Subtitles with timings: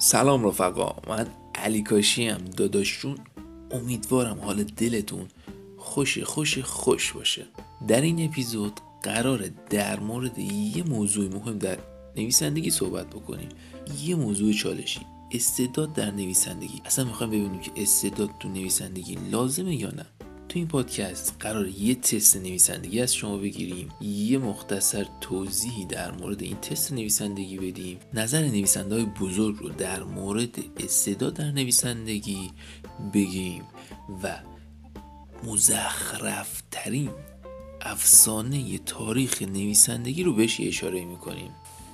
[0.00, 3.18] سلام رفقا من علی کاشی هم داداشون
[3.70, 5.26] امیدوارم حال دلتون
[5.76, 7.46] خوش خوش خوش باشه.
[7.88, 11.78] در این اپیزود قراره در مورد یه موضوع مهم در
[12.16, 13.48] نویسندگی صحبت بکنیم.
[14.02, 15.00] یه موضوع چالشی.
[15.32, 16.82] استعداد در نویسندگی.
[16.84, 20.06] اصلا می‌خوایم ببینیم که استعداد تو نویسندگی لازمه یا نه.
[20.48, 26.42] تو این پادکست قرار یه تست نویسندگی از شما بگیریم یه مختصر توضیحی در مورد
[26.42, 32.50] این تست نویسندگی بدیم نظر نویسنده های بزرگ رو در مورد استعداد در نویسندگی
[33.14, 33.62] بگیم
[34.22, 34.36] و
[35.44, 37.10] مزخرفترین
[37.80, 41.50] افسانه تاریخ نویسندگی رو بهش اشاره می‌کنیم.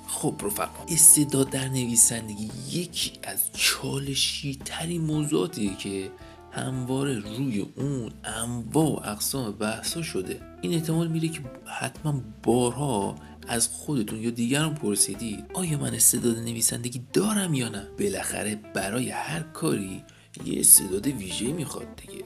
[0.07, 6.11] خب رفقا استعداد در نویسندگی یکی از چالشی ترین موضوعاتیه که
[6.55, 10.41] همواره روی اون انواع اقسام بحثا شده.
[10.61, 13.15] این احتمال میره که حتما بارها
[13.47, 19.39] از خودتون یا دیگران پرسیدید آیا من استعداد نویسندگی دارم یا نه؟ بالاخره برای هر
[19.39, 20.03] کاری
[20.45, 22.23] یه استعداد ویژه می‌خواد دیگه.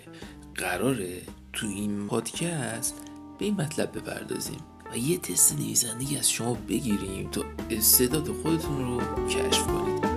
[0.56, 1.22] قراره
[1.54, 2.96] تو این پادکست
[3.40, 4.60] به این مطلب بپردازیم
[4.94, 10.09] و یه تست نویسندگی از شما بگیریم تا استعداد خودتون رو کشف کنید.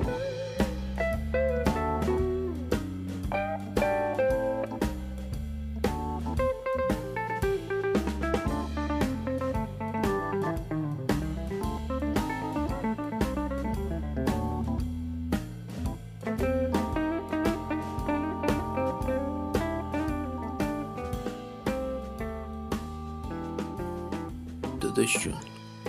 [25.03, 25.35] داداش جون.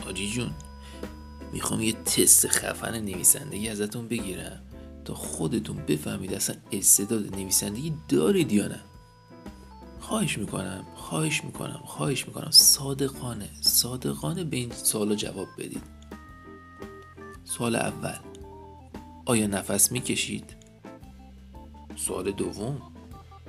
[0.07, 0.51] آجی جون
[1.51, 4.59] می‌خوام یه تست خفن نویسندگی ازتون بگیرم.
[5.05, 8.79] تا خودتون بفهمید اصلا استعداد نویسندگی دارید یا نه.
[9.99, 12.51] خواهش می‌کنم خواهش می‌کنم خواهش می‌کنم.
[12.51, 15.83] صادقانه صادقانه به این سوال جواب بدید.
[17.45, 18.19] سوال اول
[19.25, 20.55] آیا نفس می‌کشید؟
[21.95, 22.81] سوال دوم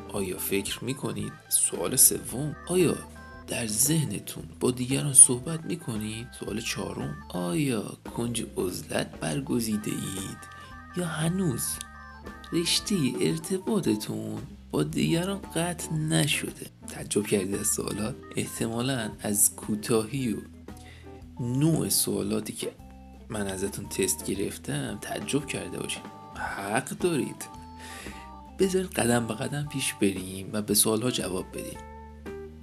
[0.09, 2.96] آیا فکر می‌کنید؟ سوال سوم آیا
[3.47, 7.17] در ذهنتون با دیگران صحبت می‌کنید؟ سوال چهارم.
[7.29, 7.83] آیا
[8.17, 10.39] کنج عزلت برگزیده اید؟
[10.97, 11.63] یا هنوز؟
[12.53, 16.67] رشته ارتباطتون با دیگران قطع نشده.
[16.89, 20.37] تعجب کردید از سوالات؟ احتمالا از کوتاهی و
[21.41, 22.73] نوع سوالاتی که
[23.29, 26.03] من ازتون تست گرفتم تعجب کرده باشید
[26.37, 27.45] حق دارید.
[28.59, 31.94] بذارید قدم به قدم پیش بریم و به سوالها جواب بدیم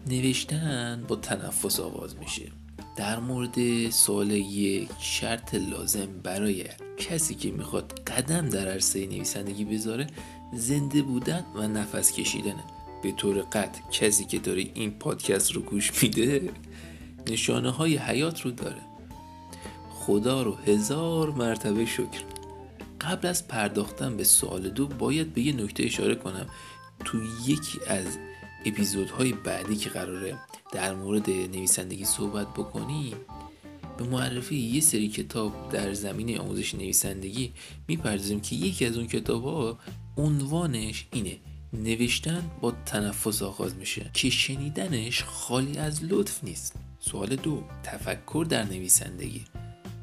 [0.07, 2.51] نوشتن با تنفس آغاز میشه.
[2.95, 6.66] در مورد سوال یک شرط لازم برای
[6.97, 10.07] کسی که می‌خواد قدم در عرصه نویسندگی بذاره
[10.53, 12.63] زنده بودن و نفس کشیدنه
[13.03, 16.50] به طور قطع کسی که داره این پادکست رو گوش میده
[17.28, 18.81] نشانه های حیات رو داره.
[19.89, 22.23] خدا رو هزار مرتبه شکر.
[23.01, 26.47] قبل از پرداختن به سوال دو باید به یه نکته اشاره کنم.
[27.06, 28.18] تو یکی از
[28.66, 30.38] اپیزودهای بعدی که قراره
[30.72, 33.16] در مورد نویسندگی صحبت بکنیم
[33.97, 37.53] به معرفی یه سری کتاب در زمین آموزش نویسندگی
[37.88, 39.79] می‌پردازیم که یکی از اون کتاب ها
[40.17, 41.38] عنوانش اینه.
[41.73, 44.11] نوشتن با تنفس آغاز میشه.
[44.13, 46.75] که شنیدنش خالی از لطف نیست.
[47.00, 49.45] سوال دو تفکر در نویسندگی.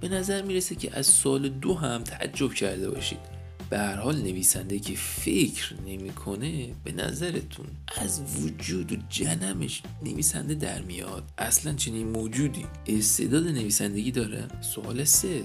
[0.01, 3.38] به نظر می‌رسه که از سوال دو هم تعجب کرده باشید.
[3.71, 10.83] به هر حال نویسنده که فکر نمی‌کنه به نظرتون از وجود و جنمش نویسنده در
[10.83, 12.67] میاد؟ اصلا چنین موجودی.
[12.87, 15.43] استعداد نویسندگی داره؟ سوال سه.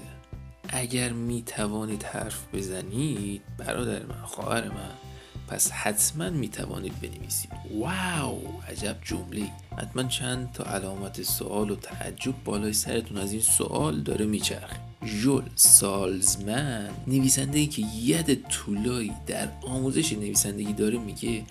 [0.68, 4.90] اگر می توانید حرف بزنید برادر من خواهر من
[5.48, 7.50] پس حتما می توانید بنویسید.
[7.74, 8.40] واو!
[8.68, 14.26] عجب جمله حتما چند تا علامت سوال و تعجب بالای سرتون از این سوال داره
[14.26, 14.93] میچرخه.
[15.06, 21.44] ژول سالزمن نویسنده ای که ید طولایی در آموزش نویسندگی داره میگه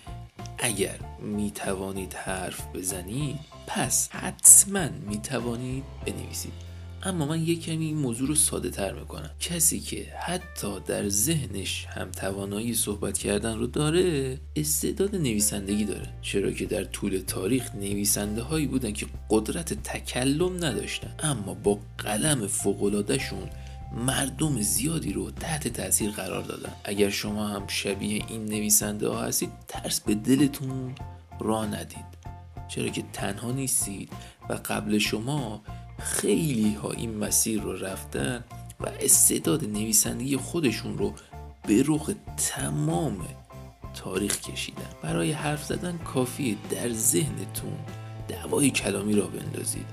[0.58, 6.73] اگر می توانید حرف بزنید پس حتما می توانید بنویسید.
[7.06, 9.30] اما من یک کمی این موضوع رو ساده تر می‌کنم.
[9.40, 16.10] کسی که حتی در ذهنش هم توانایی صحبت کردن رو داره استعداد نویسندگی داره.
[16.22, 21.16] چرا که در طول تاریخ نویسنده هایی بودن که قدرت تکلم نداشتن.
[21.20, 23.50] اما با قلم فوقلادهشون
[24.06, 26.72] مردم زیادی رو تحت تاثیر قرار دادن.
[26.84, 30.96] اگر شما هم شبیه این نویسنده ها هستید ترس به دلتون
[31.40, 32.14] را ندید.
[32.68, 34.10] چرا که تنها نیستید
[34.50, 35.62] و قبل شما
[36.04, 38.44] خیلی ها این مسیر رو رفتن
[38.80, 41.14] و استعداد نویسندگی خودشون رو
[41.68, 43.26] به رخ تمام
[43.94, 44.90] تاریخ کشیدن.
[45.02, 47.78] برای حرف زدن کافیه در ذهنتون
[48.28, 49.86] دعوای کلامی را بندازید.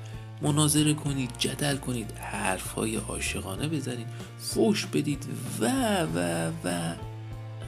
[0.42, 4.06] مناظره کنید جدل کنید حرفهای عاشقانه بزنید
[4.38, 5.26] فوش بدید
[5.60, 5.66] و
[6.02, 6.94] و و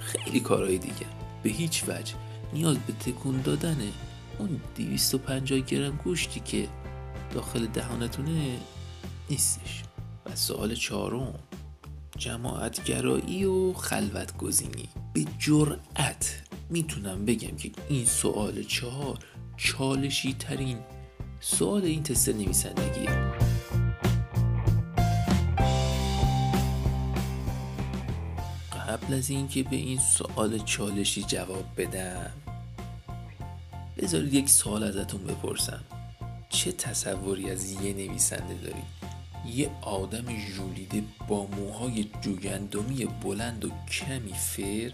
[0.00, 1.06] خیلی کارهای دیگه.
[1.42, 2.14] به هیچ وجه.
[2.52, 3.78] نیاز به تکون دادن
[4.38, 6.68] اون 250 گرم گوشتی که
[7.32, 8.56] داخل دهانتونه
[9.30, 9.82] نیستش.
[10.26, 11.34] و سوال چهارم
[12.18, 19.18] جماعتگرایی و خلوت گزینی به جرأت می‌تونم بگم که این سوال چهار
[19.56, 20.78] چالشی ترین
[21.40, 23.32] سوال این تست نویسندگیه.
[28.88, 32.30] قبل از اینکه به این سوال چالشی جواب بدم
[33.98, 35.84] بذارید یک سوال ازتون بپرسم.
[36.52, 39.12] چه تصوری از یه نویسنده دارید؟
[39.46, 44.90] یه آدم ژولیده با موهای جوگندمی بلند و کمی فر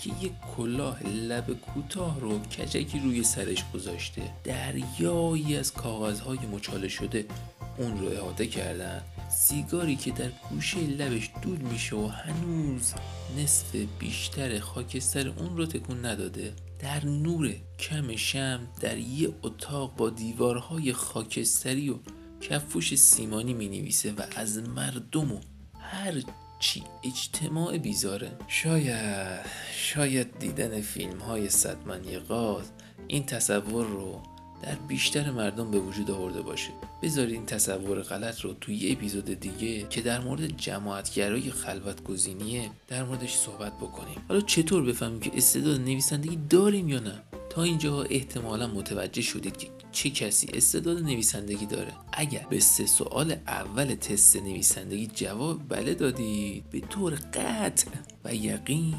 [0.00, 4.22] که یه کلاه لب کوتاه رو کجکی روی سرش گذاشته.
[4.44, 7.24] دریایی از کاغذهای مچاله شده.
[7.78, 9.02] اون رو احاطه کردن.
[9.30, 12.94] سیگاری که در گوشه لبش دود میشه و هنوز
[13.38, 16.52] نصف بیشتر خاکستر اون رو تکون نداده.
[16.78, 21.98] در نور کم شم در یه اتاق با دیوارهای خاکستری و
[22.40, 25.40] کفوش سیمانی می نویسه و از مردم و
[25.80, 26.22] هر
[26.58, 28.32] چی اجتماع بیزاره.
[28.48, 32.70] شاید شاید دیدن فیلم های صدمنی غاز
[33.08, 34.22] این تصور رو
[34.62, 36.70] در بیشتر مردم به وجود آورده باشه.
[37.02, 42.70] بذارید این تصور غلط رو توی یه اپیزود دیگه که در مورد جماعتگرای خلوت گزینیه
[42.88, 44.16] در موردش صحبت بکنیم.
[44.28, 49.68] حالا چطور بفهمیم که استعداد نویسندگی داریم یا نه؟ تا اینجا احتمالا متوجه شدید که
[49.92, 51.92] چه کسی استعداد نویسندگی داره.
[52.12, 57.90] اگر به سه سوال اول تست نویسندگی جواب بله دادید به طور قطع
[58.24, 58.94] و یقین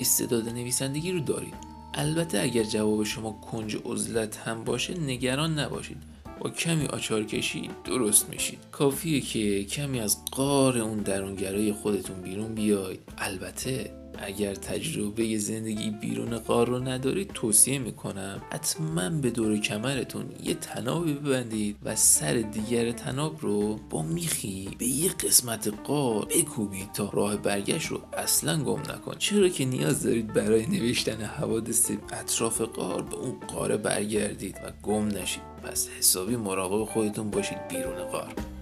[0.00, 1.65] استعداد نویسندگی رو دارید.
[1.96, 5.96] البته اگر جواب شما کنج عزلت هم باشه نگران نباشید.
[6.40, 8.58] با کمی آچار کشی درست میشید.
[8.72, 13.00] کافیه که کمی از قار اون درونگرای خودتون بیرون بیاید.
[13.18, 20.54] البته اگر تجربه زندگی بیرون قار رو ندارید توصیه می‌کنم حتما به دور کمرتون یه
[20.54, 27.10] تنابی ببندید و سر دیگر تناب رو با میخی به یه قسمت قار بکوبید تا
[27.12, 29.14] راه برگشت رو اصلا گم نکن.
[29.18, 35.06] چرا که نیاز دارید برای نوشتن حوادث اطراف قار به اون قاره برگردید و گم
[35.06, 38.55] نشید؟ پس حسابی مراقب خودتون باشید بیرون قار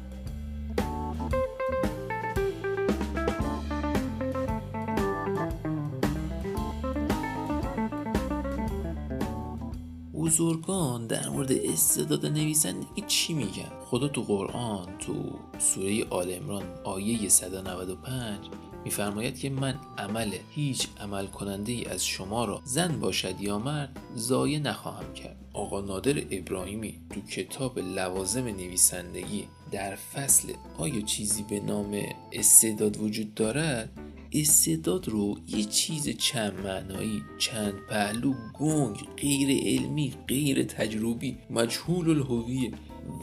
[10.64, 15.14] بزرگان در مورد استعداد نویسندگی چی میگن؟ خدا تو قرآن تو
[15.58, 18.38] سوره آل امران آیه 195
[18.84, 24.00] میفرماید که من عمل هیچ عمل کننده ای از شما را زن باشد یا مرد
[24.14, 25.36] زایه نخواهم کرد.
[25.52, 32.02] آقا نادر ابراهیمی تو کتاب لوازم نویسندگی در فصل آیا چیزی به نام
[32.32, 34.03] استعداد وجود دارد؟
[34.34, 42.70] استعداد رو یه چیز چند معنایی چند پهلو گنگ غیر علمی غیر تجربی مجهول الهویه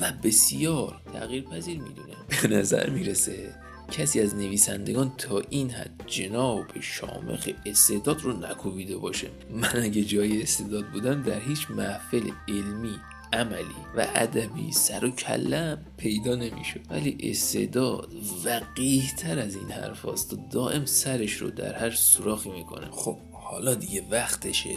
[0.01, 2.13] و بسیار تغییر پذیر می‌دونه.
[2.41, 3.55] به نظر می‌رسه
[3.91, 9.27] کسی از نویسندگان تا این حد جناب شامخ استعداد رو نکوبیده باشه.
[9.49, 12.95] من اگه جای استعداد بودم در هیچ محفل علمی
[13.33, 16.79] عملی و ادبی سر و کلم پیدا نمی‌شد.
[16.89, 18.09] ولی استعداد
[18.45, 20.15] وقیه تر از این حرف و
[20.51, 22.87] دائم سرش رو در هر سوراخی می‌کنه.
[22.91, 24.75] خب حالا دیگه وقتشه.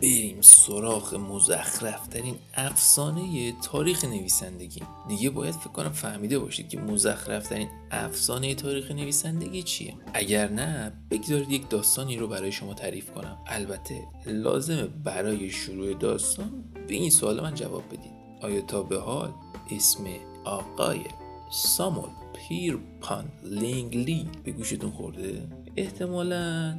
[0.00, 4.82] بریم سراغ مزخرفترین افسانه تاریخ نویسندگی.
[5.08, 9.94] دیگه باید فکر کنم فهمیده باشید که مزخرفترین افسانه تاریخ نویسندگی چیه.
[10.14, 13.38] اگر نه بگذارید یک داستانی رو برای شما تعریف کنم.
[13.46, 18.12] البته لازمه برای شروع داستان به این سوال من جواب بدید.
[18.42, 19.32] آیا تا به حال
[19.70, 20.04] اسم
[20.44, 21.00] آقای
[21.50, 26.78] سامول پیرپان لینگلی به گوشتون خورده؟ احتمالا.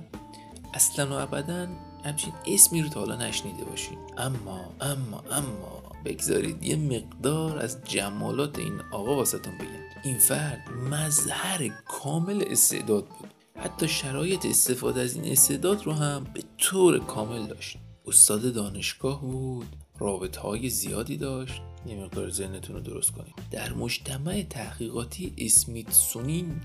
[0.74, 1.68] اصلا و ابدا
[2.04, 3.98] همچین اسمی رو تا حالا نشنیده باشین.
[4.18, 9.68] اما اما اما بگذارید یه مقدار از جمالات این آقا واسهتون بگم.
[10.04, 13.30] این فرد مظهر کامل استعداد بود.
[13.56, 17.78] حتی شرایط استفاده از این استعداد رو هم به طور کامل داشت.
[18.06, 21.62] استاد دانشگاه بود رابطه های زیادی داشت.
[21.86, 23.34] یه مقدار ذهنتون رو درست کنید.
[23.52, 26.62] در مجتمع تحقیقاتی اسمیتسونین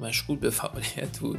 [0.00, 1.38] مشغول به فعالیت بود.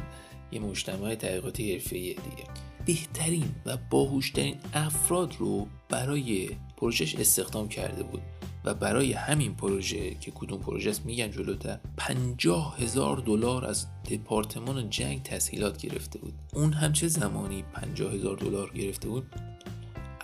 [0.52, 2.48] یه مجتمع تحقیقاتی حرفه‌ای دیگه.
[2.86, 8.22] بهترین و باهوشترین افراد رو برای پروژهش استخدام کرده بود
[8.64, 14.90] و برای همین پروژه که کدوم پروژه است میگن جلوتر پنجاه هزار دلار از دپارتمان
[14.90, 16.34] جنگ تسهیلات گرفته بود.
[16.54, 19.26] اون هم چه زمانی پنجاه هزار دلار گرفته بود؟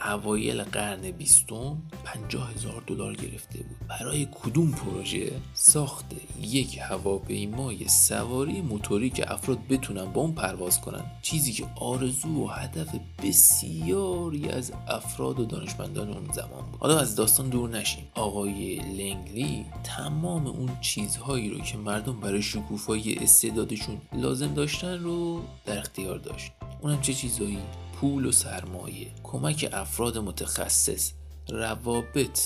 [0.05, 3.89] اوایل قرن بیستم 50 هزار دلار گرفته بود.
[3.89, 6.07] برای کدوم پروژه؟ ساخت
[6.41, 11.05] یک هواپیمای سواری موتوری که افراد بتونن با اون پرواز کنن.
[11.23, 12.89] چیزی که آرزو و هدف
[13.23, 16.81] بسیاری از افراد و دانشمندان اون زمان بود.
[16.81, 18.09] حالا از داستان دور نشیم.
[18.15, 25.79] آقای لنگلی تمام اون چیزهایی رو که مردم برای شکوفایی استعدادشون لازم داشتن رو در
[25.79, 26.53] اختیار داشت.
[26.81, 27.59] اونم چه چیزهایی؟
[28.01, 31.13] پول و سرمایه کمک افراد متخصص
[31.49, 32.41] روابط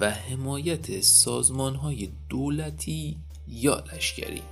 [0.00, 3.16] و حمایت سازمان های دولتی
[3.48, 4.42] یا لشکری.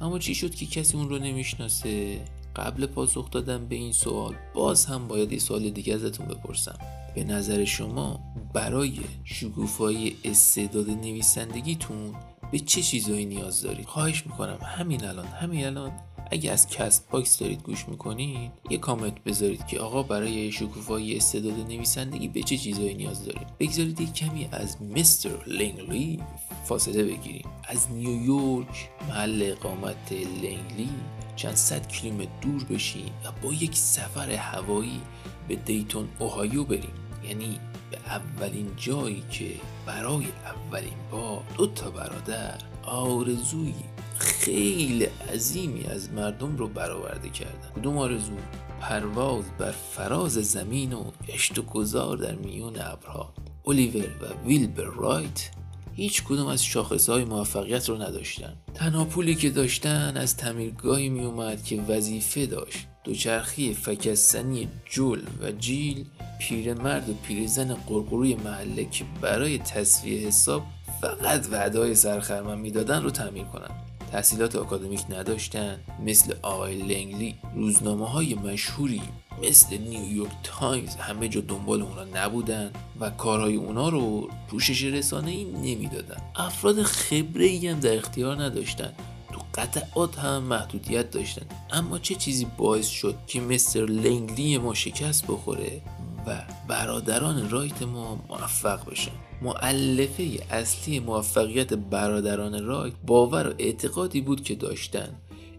[0.00, 2.20] اما چی شد که کسی اون رو نمی‌شناسه؟
[2.56, 6.78] قبل پاسخ دادن به این سوال باز هم باید یه سوال دیگه ازتون بپرسم.
[7.14, 8.20] به نظر شما
[8.54, 12.14] برای شکوفایی استعداد نویسندگیتون
[12.52, 15.92] به چه چیزهایی نیاز دارید؟ خواهش می‌کنم همین الان همین الان
[16.30, 22.28] اگه از Castbox دارید گوش می‌کنید یه کامنت بذارید که آقا برای شکوفایی استعداد نویسندگی
[22.28, 26.22] به چه چیزهایی نیاز دارید بگذارید یک کمی از مستر لنگلی
[26.64, 27.48] فاصله بگیریم.
[27.68, 30.90] از نیویورک محل اقامت لنگلی
[31.36, 35.00] چند صد کیلومتر دور بشیم و با یک سفر هوایی
[35.48, 36.94] به دیتون اوهایو بریم.
[37.28, 37.58] یعنی
[37.90, 39.50] به اولین جایی که
[39.86, 43.74] برای اولین بار دو تا برادر آرزوی
[44.18, 47.80] خیلی عظیمی از مردم رو برآورده کردن.
[47.80, 48.32] کدوم آرزو؟
[48.80, 53.34] پرواز بر فراز زمین و گشت و گذار در میون ابرها.
[53.66, 55.50] الیور و ویلبر رایت
[55.94, 58.56] هیچ کدوم از شاخص های موفقیت رو نداشتن.
[58.74, 62.86] تنها پولی که داشتن از تعمیرگاهی می اومد که وظیفه داشت.
[63.04, 66.04] دوچرخی فکستنی جول و جیل
[66.38, 70.62] پیرمرد و پیرزن قرقروی محله که برای تصویه حساب
[71.00, 73.70] فقط وعده سرخرمن می‌دادن رو تعمیر کنن.
[74.12, 79.02] تحصیلات آکادمیک نداشتن مثل آقای لنگلی روزنامه های مشهوری
[79.42, 82.70] مثل نیویورک تایمز همه جا دنبال اونا نبودن
[83.00, 86.16] و کارهای اونا رو پوشش رسانه ای نمی‌دادن.
[86.36, 88.92] افراد خبره ای هم در اختیار نداشتن.
[89.32, 91.46] تو قطعات هم محدودیت داشتن.
[91.70, 95.82] اما چه چیزی باعث شد که مستر لنگلی ما شکست بخوره
[96.26, 104.44] و برادران رایت ما موفق بشن؟ مؤلفه اصلی موفقیت برادران رایت باور و اعتقادی بود
[104.44, 105.08] که داشتن.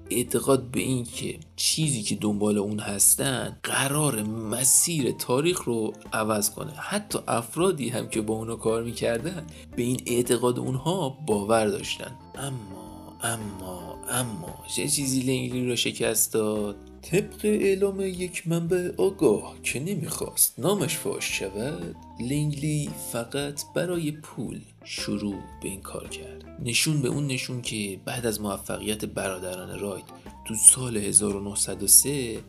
[0.09, 6.71] اعتقاد به این که چیزی که دنبال اون هستن قرار مسیر تاریخ رو عوض کنه.
[6.71, 12.11] حتی افرادی هم که با اونو کار می‌کردن به این اعتقاد اونها باور داشتن.
[12.35, 19.79] اما اما اما چه چیزی لنگلی رو شکست داد؟ طبق اعلام یک منبع آگاه که
[19.79, 26.45] نمی‌خواست نامش فاش شود لینگلی فقط برای پول شروع به این کار کرد.
[26.63, 30.05] نشون به اون نشون که بعد از موفقیت برادران رایت
[30.45, 32.39] تو سال 1903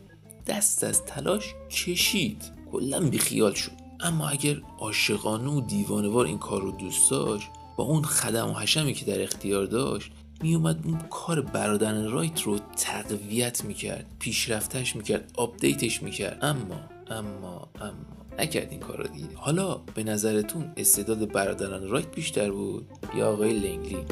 [0.47, 2.43] دست از تلاش کشید.
[2.71, 3.71] کلا بیخیال شد.
[3.99, 8.93] اما اگر عاشقانه و دیوانه‌وار این کار رو دوست داشت با اون خدم و حشمی
[8.93, 15.87] که در اختیار داشت میومد اون کار برادران رایت رو تقویت می‌کرد پیشرفتش می‌کرد update
[15.87, 16.37] ش می‌کرد.
[16.41, 17.93] اما اما اما
[18.39, 19.27] نکرد این کار رو دیگه.
[19.35, 24.05] حالا به نظرتون استعداد برادران رایت بیشتر بود یا آقای لنگلی؟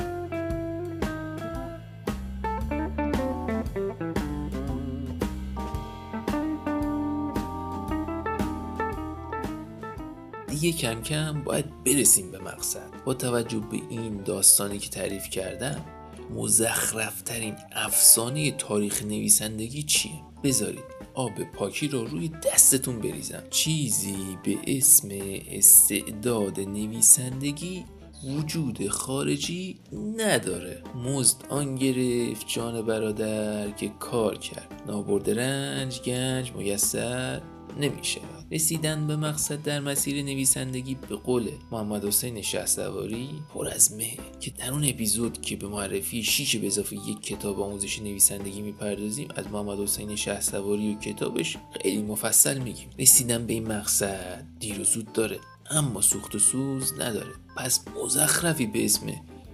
[10.48, 13.04] دیگه کم کم باید برسیم به مقصد.
[13.06, 15.86] با توجه به این داستانی که تعریف کردم
[16.30, 20.12] مزخرفترین افسانه تاریخ نویسندگی چیه؟
[20.44, 23.44] بذارید آب پاکی رو روی دستتون بریزم.
[23.50, 25.10] چیزی به اسم
[25.52, 27.86] استعداد نویسندگی
[28.24, 29.80] وجود خارجی
[30.18, 30.84] نداره.
[30.96, 34.84] مزد آن گرفت جان برادر که کار کرد.
[34.88, 37.42] نابرد رنج گنج میسر.
[37.78, 38.22] نمیشه.
[38.52, 44.52] رسیدن به مقصد در مسیر نویسندگی به قول محمد حسین شهسواری پر از مه که
[44.52, 49.48] در اون اپیزود که به معرفی شیش به اضافه یک کتاب آموزش نویسندگی می‌پردازیم از
[49.48, 52.90] محمد حسین شهسواری و کتابش خیلی مفصل میگیم.
[53.00, 55.40] رسیدن به این مقصد دیر و زود داره
[55.72, 57.32] اما سوخت و سوز نداره.
[57.58, 59.06] پس مزخرفی به اسم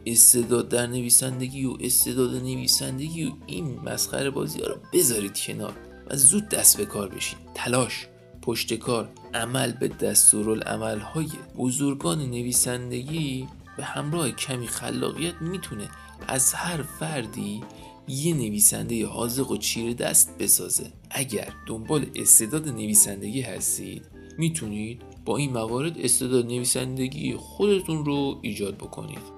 [0.06, 5.74] استعداد در نویسندگی و استعداد نویسندگی و این مسخره بازی ها رو بذارید کنار
[6.08, 7.40] و زود دست به کار بشین.
[7.56, 8.08] تلاش!
[8.44, 13.48] پشتکار عمل به دستورالعمل های بزرگان نویسندگی
[13.78, 15.90] به همراه کمی خلاقیت می‌تونه
[16.28, 17.64] از هر فردی
[18.08, 20.92] یه نویسنده حاضق و چیر دست بسازه.
[21.10, 24.06] اگر دنبال استعداد نویسندگی هستید
[24.38, 29.33] می‌تونید با این موارد استعداد نویسندگی خودتون رو ایجاد بکنید.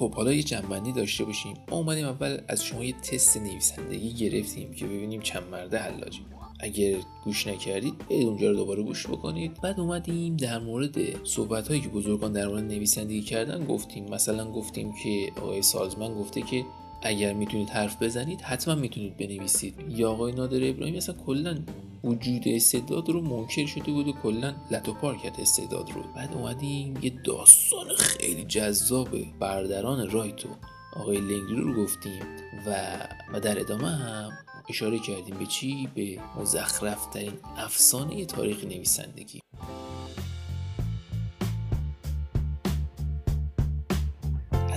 [0.00, 1.54] خب حالا یه جنبندی داشته باشیم.
[1.68, 6.20] ما اومدیم اول از شما یه تست نویسندگی گرفتیم که ببینیم چند مرده حلاجی
[6.60, 9.60] اگر گوش نکردید برید اونجا رو دوباره گوش بکنید.
[9.62, 14.04] بعد اومدیم در مورد صحبت هایی که بزرگان در مورد نویسندگی کردن گفتیم.
[14.04, 16.64] مثلا گفتیم که آقای سالزمن گفته که
[17.02, 19.74] اگر می‌تونید حرف بزنید حتما می‌تونید بنویسید.
[19.88, 21.58] یا آقای نادر ابراهیم اصلا کلا
[22.04, 26.02] وجود استعداد رو منکر شده بود و کلا لتو پار کرد استعداد رو.
[26.16, 30.48] بعد اومدیم یه داستان خیلی جذاب بردران رایتو
[30.96, 32.22] آقای لنگری رو گفتیم
[32.66, 32.98] و
[33.32, 34.30] و در ادامه هم
[34.68, 39.40] اشاره کردیم به چی؟ به مزخرف ترین افسانه تاریخ نویسندگی.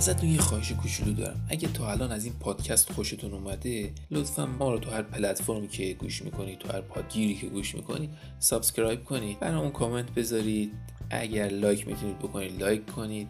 [0.04, 1.46] ازتون یه خواهش کوچولو دارم.
[1.50, 5.94] اگه تا الان از این پادکست خوشتون اومده لطفا ما رو تو هر پلتفرمی که
[5.94, 9.40] گوش می‌کنید تو هر پادگیری که گوش می‌کنید subscribe کنید.
[9.40, 10.72] برامون کامنت بذارید.
[11.10, 13.28] اگر لایک می‌تونید بکنید لایک کنید.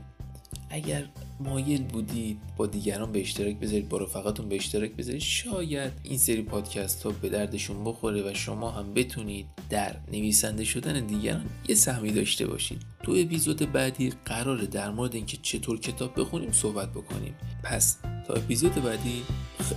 [0.74, 1.04] اگر
[1.40, 6.42] مایل بودید با دیگران به اشتراک بذارید با رفقاتون به اشتراک بذارید شاید این سری
[6.42, 12.12] پادکست ها به دردشون بخوره و شما هم بتونید در نویسنده شدن دیگران یه سهمی
[12.12, 17.36] داشته باشید تو اپیزود بعدی قراره در مورد اینکه چطور کتاب بخونیم صحبت بکنیم.
[17.64, 19.24] پس تا اپیزود بعدی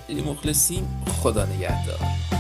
[0.07, 1.05] خیلی مخلصیم.
[1.23, 2.36] خدا نگهدار.